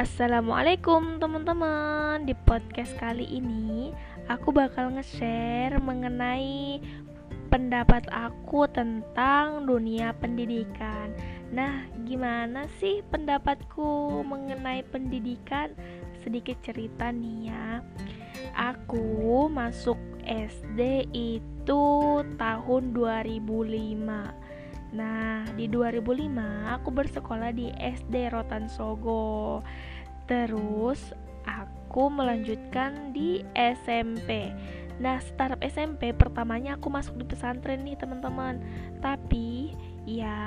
Assalamualaikum 0.00 1.20
teman-teman. 1.20 2.24
Di 2.24 2.32
podcast 2.32 2.96
kali 2.96 3.36
ini 3.36 3.92
Aku 4.32 4.48
bakal 4.48 4.96
nge-share 4.96 5.76
mengenai 5.76 6.80
Pendapat 7.52 8.08
aku 8.08 8.64
tentang 8.72 9.68
dunia 9.68 10.16
pendidikan. 10.16 11.12
Nah 11.52 11.84
gimana 12.08 12.64
sih 12.80 13.04
pendapatku 13.12 14.24
mengenai 14.24 14.88
pendidikan? 14.88 15.76
Sedikit 16.24 16.56
cerita 16.64 17.12
nih 17.12 17.52
ya. 17.52 17.84
Aku 18.56 19.52
masuk 19.52 20.00
SD 20.24 21.12
itu 21.12 21.84
tahun 22.40 22.96
2005 22.96 24.48
Nah, 24.90 25.46
di 25.54 25.70
2005 25.70 26.74
aku 26.74 26.88
bersekolah 26.90 27.54
di 27.54 27.70
SD 27.78 28.30
Rotan 28.34 28.66
Sogo. 28.66 29.62
Terus 30.30 31.10
aku 31.42 32.06
melanjutkan 32.06 33.10
di 33.10 33.42
SMP. 33.58 34.54
Nah, 35.02 35.18
startup 35.18 35.58
SMP 35.58 36.14
pertamanya 36.14 36.78
aku 36.78 36.86
masuk 36.86 37.18
di 37.18 37.26
pesantren 37.26 37.82
nih, 37.82 37.98
teman-teman. 37.98 38.62
Tapi 39.02 39.74
ya 40.06 40.38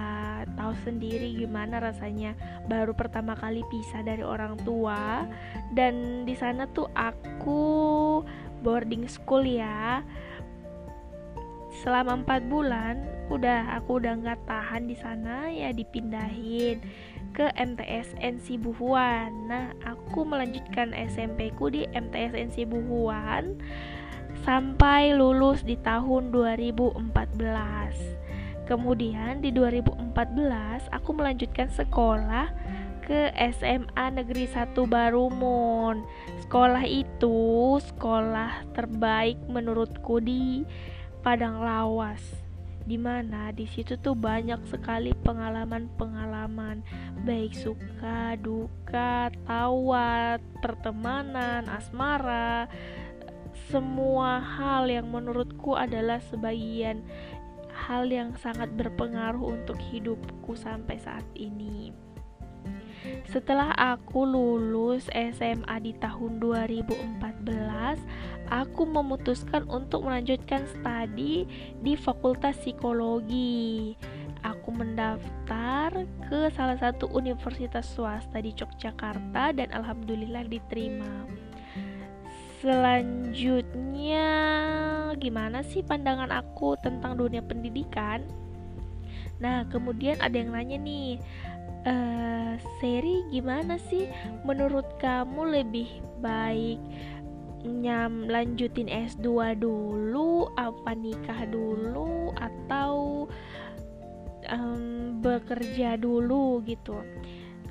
tahu 0.55 0.73
sendiri 0.83 1.35
gimana 1.37 1.77
rasanya 1.79 2.33
baru 2.67 2.91
pertama 2.95 3.37
kali 3.37 3.61
pisah 3.69 4.01
dari 4.01 4.25
orang 4.25 4.57
tua 4.65 5.23
dan 5.77 6.25
di 6.25 6.33
sana 6.33 6.65
tuh 6.73 6.89
aku 6.97 7.61
boarding 8.65 9.05
school 9.05 9.45
ya 9.45 10.01
selama 11.81 12.21
empat 12.21 12.45
bulan 12.45 13.01
udah 13.33 13.81
aku 13.81 13.97
udah 13.97 14.13
nggak 14.19 14.45
tahan 14.45 14.85
di 14.85 14.93
sana 14.93 15.49
ya 15.49 15.73
dipindahin 15.73 16.77
ke 17.33 17.49
MTS 17.57 18.13
NC 18.21 18.61
Buhuan. 18.61 19.49
Nah, 19.49 19.73
aku 19.81 20.21
melanjutkan 20.21 20.93
SMP 20.93 21.49
ku 21.57 21.73
di 21.73 21.89
MTS 21.89 22.37
NC 22.37 22.69
Buhuan 22.69 23.57
sampai 24.45 25.17
lulus 25.17 25.65
di 25.65 25.73
tahun 25.81 26.29
2014. 26.29 28.69
Kemudian 28.69 29.43
di 29.43 29.49
2014 29.49 30.87
aku 30.93 31.09
melanjutkan 31.11 31.67
sekolah 31.73 32.53
ke 33.03 33.35
SMA 33.35 34.05
Negeri 34.15 34.47
1 34.47 34.71
Barumon. 34.87 36.07
Sekolah 36.47 36.87
itu 36.87 37.75
sekolah 37.83 38.63
terbaik 38.71 39.35
menurutku 39.51 40.23
di 40.23 40.63
Padang 41.23 41.63
Lawas 41.63 42.19
di 42.83 42.99
mana 42.99 43.55
di 43.55 43.63
situ 43.63 43.95
tuh 43.95 44.11
banyak 44.11 44.59
sekali 44.67 45.15
pengalaman-pengalaman. 45.23 46.83
Baik 47.23 47.55
suka 47.55 48.35
duka 48.35 49.31
tawa 49.47 50.35
pertemanan 50.59 51.63
asmara 51.71 52.67
semua 53.71 54.43
hal 54.43 54.91
yang 54.91 55.07
menurutku 55.07 55.79
adalah 55.79 56.19
sebagian 56.27 56.99
hal 57.71 58.03
yang 58.11 58.35
sangat 58.35 58.67
berpengaruh 58.75 59.63
untuk 59.63 59.79
hidupku 59.79 60.59
sampai 60.59 60.99
saat 60.99 61.23
ini. 61.39 61.95
Setelah 63.27 63.75
aku 63.75 64.23
lulus 64.23 65.11
SMA 65.11 65.75
di 65.83 65.91
tahun 65.99 66.39
2014, 66.39 67.99
aku 68.49 68.87
memutuskan 68.87 69.67
untuk 69.71 70.07
melanjutkan 70.07 70.67
studi 70.71 71.47
di 71.79 71.93
Fakultas 71.95 72.57
Psikologi. 72.59 73.95
Aku 74.43 74.75
mendaftar 74.75 76.03
ke 76.27 76.51
salah 76.51 76.75
satu 76.75 77.07
universitas 77.15 77.87
swasta 77.87 78.43
di 78.43 78.51
Yogyakarta 78.51 79.55
dan 79.55 79.71
alhamdulillah 79.71 80.43
diterima. 80.51 81.27
Selanjutnya, 82.59 84.27
gimana 85.19 85.63
sih 85.63 85.83
pandangan 85.83 86.31
aku 86.31 86.75
tentang 86.79 87.19
dunia 87.19 87.43
pendidikan? 87.43 88.23
Nah, 89.39 89.67
kemudian 89.67 90.19
ada 90.23 90.35
yang 90.35 90.55
nanya 90.55 90.79
nih, 90.79 91.19
uh, 91.87 92.55
seri 92.79 93.23
gimana 93.31 93.79
sih 93.91 94.07
menurut 94.47 94.87
kamu 94.99 95.63
lebih 95.63 95.89
baik 96.23 96.79
nyam 97.63 98.27
lanjutin 98.27 98.91
S2 98.91 99.55
dulu 99.59 100.51
apa 100.59 100.91
nikah 100.93 101.47
dulu 101.47 102.35
atau 102.35 103.25
um, 104.51 105.19
bekerja 105.23 105.95
dulu 105.95 106.59
gitu. 106.67 106.99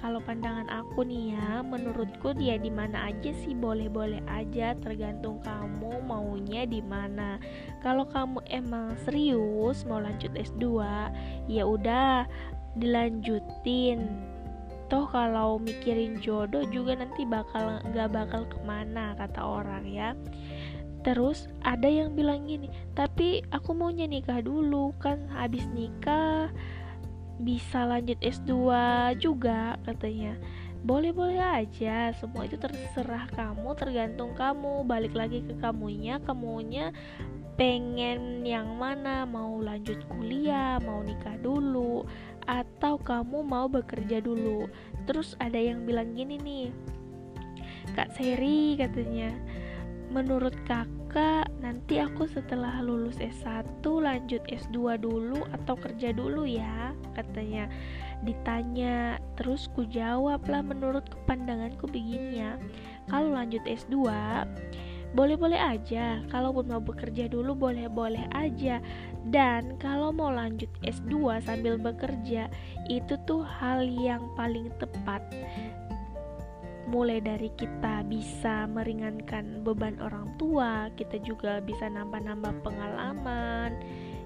Kalau 0.03 0.19
pandangan 0.19 0.67
aku 0.67 1.07
nih 1.07 1.39
ya 1.39 1.63
menurutku 1.63 2.35
dia 2.35 2.59
di 2.59 2.75
mana 2.75 3.15
aja 3.15 3.31
sih 3.39 3.55
boleh-boleh 3.55 4.19
aja 4.27 4.75
tergantung 4.83 5.39
kamu 5.47 6.03
maunya 6.03 6.67
di 6.67 6.83
mana. 6.83 7.39
Kalau 7.87 8.11
kamu 8.11 8.43
emang 8.51 8.99
serius 9.07 9.87
mau 9.87 10.03
lanjut 10.03 10.35
S2 10.35 10.83
ya 11.47 11.63
udah 11.63 12.27
dilanjutin 12.75 14.32
toh 14.93 15.09
kalau 15.09 15.57
mikirin 15.57 16.21
jodoh 16.21 16.69
juga 16.69 16.93
nanti 17.01 17.25
bakal 17.25 17.81
nggak 17.81 18.13
bakal 18.13 18.45
ke 18.45 18.61
mana 18.61 19.17
kata 19.17 19.41
orang 19.41 19.89
ya. 19.89 20.13
Terus 21.01 21.49
ada 21.65 21.89
yang 21.89 22.13
bilang 22.13 22.45
gini 22.45 22.69
tapi 22.93 23.41
aku 23.49 23.73
maunya 23.73 24.05
nikah 24.05 24.45
dulu 24.45 24.93
kan 25.01 25.33
habis 25.33 25.65
nikah 25.73 26.53
bisa 27.41 27.89
lanjut 27.89 28.21
S2 28.21 28.53
juga 29.17 29.81
katanya. 29.89 30.37
Boleh-boleh 30.85 31.41
aja 31.41 32.13
semua 32.21 32.45
itu 32.45 32.61
terserah 32.61 33.33
kamu 33.33 33.73
tergantung 33.81 34.37
kamu. 34.37 34.85
Balik 34.85 35.17
lagi 35.17 35.41
ke 35.41 35.57
kamunya 35.57 36.21
kamunya 36.21 36.93
pengen 37.57 38.45
yang 38.45 38.77
mana? 38.77 39.25
Mau 39.25 39.57
lanjut 39.57 40.05
kuliah 40.13 40.77
mau 40.85 41.01
nikah 41.01 41.41
dulu 41.41 42.05
atau 42.47 42.99
kamu 43.01 43.45
mau 43.47 43.67
bekerja 43.71 44.23
dulu? 44.23 44.67
Terus 45.07 45.35
ada 45.43 45.59
yang 45.59 45.87
bilang 45.87 46.15
gini 46.15 46.39
nih 46.39 46.69
Kak 47.93 48.15
Seri 48.17 48.79
katanya 48.79 49.35
menurut 50.13 50.53
kakak 50.69 51.49
nanti 51.65 51.97
aku 51.97 52.29
setelah 52.29 52.85
lulus 52.85 53.17
S1 53.17 53.81
lanjut 53.85 54.45
S2 54.45 55.01
dulu 55.01 55.41
atau 55.57 55.75
kerja 55.77 56.13
dulu 56.13 56.45
ya? 56.45 56.93
katanya. 57.17 57.69
Ditanya 58.23 59.19
terus 59.35 59.69
ku 59.73 59.85
jawab 59.89 60.45
lah 60.49 60.63
menurut 60.63 61.05
pandanganku 61.25 61.89
begini 61.89 62.45
ya. 62.45 62.61
Kalau 63.09 63.33
lanjut 63.35 63.65
S2 63.65 64.09
boleh-boleh 65.13 65.61
aja 65.61 66.25
kalaupun 66.33 66.73
mau 66.73 66.81
bekerja 66.81 67.29
dulu 67.29 67.53
boleh-boleh 67.53 68.25
aja. 68.33 68.81
Dan 69.29 69.77
kalau 69.79 70.11
mau 70.11 70.33
lanjut 70.33 70.69
S2 70.83 71.45
sambil 71.45 71.77
bekerja 71.79 72.49
itu 72.89 73.15
tuh 73.29 73.45
hal 73.45 73.85
yang 73.85 74.25
paling 74.35 74.73
tepat. 74.81 75.21
Mulai 76.89 77.23
dari 77.25 77.49
kita 77.57 78.05
bisa 78.09 78.67
meringankan 78.69 79.65
beban 79.65 79.97
orang 80.03 80.29
tua 80.37 80.91
kita 80.99 81.21
juga 81.23 81.61
bisa 81.63 81.87
nambah-nambah 81.89 82.65
pengalaman. 82.65 83.77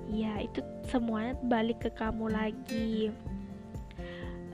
Ya 0.06 0.38
itu 0.38 0.62
semuanya 0.86 1.34
balik 1.50 1.82
ke 1.82 1.91
kamu 1.98 2.30
lagi. 2.30 3.10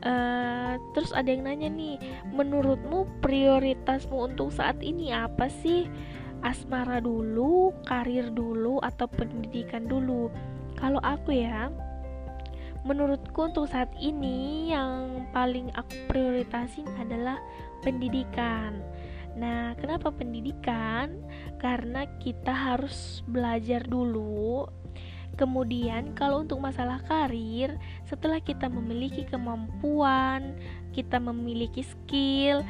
Uh, 0.03 0.83
terus 0.99 1.15
ada 1.15 1.31
yang 1.31 1.47
nanya 1.47 1.71
nih, 1.71 1.95
menurutmu 2.35 3.07
prioritasmu 3.23 4.35
untuk 4.35 4.51
saat 4.51 4.83
ini 4.83 5.15
apa 5.15 5.47
sih? 5.47 5.87
Asmara 6.43 6.99
dulu, 6.99 7.73
karir 7.87 8.31
dulu, 8.35 8.83
atau 8.83 9.07
pendidikan 9.07 9.87
dulu. 9.87 10.29
Kalau 10.79 10.99
aku 11.03 11.35
ya, 11.35 11.71
menurutku 12.83 13.47
untuk 13.47 13.71
saat 13.71 13.91
ini 14.03 14.71
yang 14.75 15.27
paling 15.31 15.71
aku 15.79 15.95
prioritasin 16.11 16.87
adalah 16.99 17.39
pendidikan. 17.87 18.83
Nah, 19.39 19.73
kenapa 19.79 20.13
pendidikan? 20.13 21.17
Karena 21.57 22.05
kita 22.21 22.53
harus 22.53 23.23
belajar 23.25 23.87
dulu. 23.87 24.69
Kemudian, 25.41 26.13
kalau 26.13 26.45
untuk 26.45 26.61
masalah 26.61 27.01
karir, 27.09 27.81
setelah 28.05 28.37
kita 28.37 28.69
memiliki 28.69 29.25
kemampuan, 29.25 30.53
kita 30.93 31.17
memiliki 31.17 31.81
skill, 31.81 32.61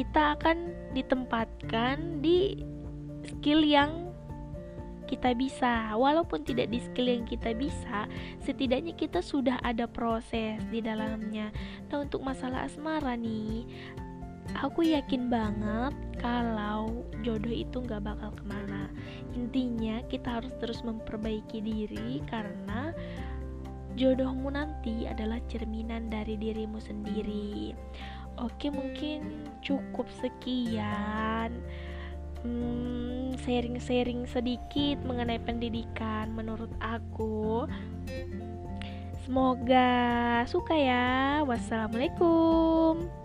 kita 0.00 0.32
akan 0.40 0.72
ditempatkan 0.96 2.24
di 2.24 2.64
skill 3.28 3.60
yang 3.60 4.08
kita 5.04 5.36
bisa. 5.36 5.92
Walaupun 5.92 6.40
tidak 6.40 6.72
di 6.72 6.80
skill 6.80 7.12
yang 7.12 7.28
kita 7.28 7.52
bisa 7.52 8.08
setidaknya 8.40 8.96
kita 8.96 9.20
sudah 9.20 9.60
ada 9.60 9.84
proses 9.84 10.56
di 10.72 10.80
dalamnya. 10.80 11.52
Nah 11.92 12.00
untuk 12.00 12.24
masalah 12.24 12.64
asmara 12.64 13.12
nih 13.12 13.68
aku 14.56 14.88
yakin 14.88 15.28
banget 15.28 15.94
kalau 16.16 17.04
jodoh 17.20 17.52
itu 17.52 17.84
nggak 17.84 18.00
bakal 18.00 18.32
ke 18.32 18.44
mana. 18.48 18.88
Intinya 19.36 20.00
kita 20.08 20.40
harus 20.40 20.56
terus 20.64 20.80
memperbaiki 20.80 21.60
diri 21.60 22.24
karena 22.24 22.96
jodohmu 24.00 24.48
nanti 24.48 25.04
adalah 25.04 25.36
cerminan 25.52 26.08
dari 26.08 26.40
dirimu 26.40 26.80
sendiri. 26.80 27.76
Oke, 28.40 28.72
mungkin 28.72 29.44
cukup 29.60 30.08
sekian. 30.24 31.60
Hmm, 32.40 33.36
sharing-sharing 33.44 34.24
sedikit 34.24 34.96
mengenai 35.04 35.36
pendidikan 35.44 36.32
menurut 36.32 36.72
aku. 36.80 37.68
Semoga 39.28 39.92
suka 40.48 40.72
ya. 40.72 41.44
Wassalamualaikum. 41.44 43.19